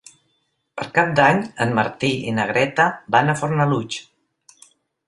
Per 0.79 0.87
Cap 0.95 1.11
d'Any 1.19 1.41
en 1.67 1.75
Martí 1.81 2.11
i 2.33 2.35
na 2.39 2.49
Greta 2.53 2.89
van 3.19 3.31
a 3.31 3.39
Fornalutx. 3.45 4.69